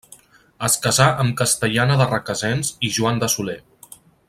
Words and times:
Es 0.67 0.77
casà 0.85 1.09
amb 1.23 1.35
Castellana 1.41 1.99
de 2.01 2.07
Requesens 2.13 2.73
i 2.89 2.93
Joan 2.97 3.23
de 3.25 3.31
Soler. 3.35 3.61